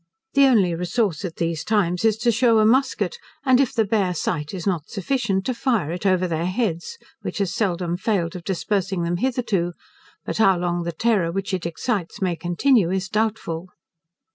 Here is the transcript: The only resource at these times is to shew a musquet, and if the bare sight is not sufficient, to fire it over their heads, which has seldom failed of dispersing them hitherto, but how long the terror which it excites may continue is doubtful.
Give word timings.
The 0.33 0.47
only 0.47 0.73
resource 0.73 1.23
at 1.25 1.35
these 1.35 1.63
times 1.63 2.03
is 2.03 2.17
to 2.25 2.31
shew 2.31 2.57
a 2.57 2.65
musquet, 2.65 3.17
and 3.45 3.59
if 3.59 3.71
the 3.71 3.85
bare 3.85 4.15
sight 4.15 4.51
is 4.51 4.65
not 4.65 4.89
sufficient, 4.89 5.45
to 5.45 5.53
fire 5.53 5.91
it 5.91 6.07
over 6.07 6.27
their 6.27 6.47
heads, 6.47 6.97
which 7.21 7.37
has 7.37 7.53
seldom 7.53 7.97
failed 7.97 8.35
of 8.35 8.43
dispersing 8.43 9.03
them 9.03 9.17
hitherto, 9.17 9.73
but 10.25 10.37
how 10.39 10.57
long 10.57 10.85
the 10.85 10.91
terror 10.91 11.31
which 11.31 11.53
it 11.53 11.67
excites 11.67 12.19
may 12.19 12.35
continue 12.35 12.89
is 12.89 13.09
doubtful. 13.09 13.67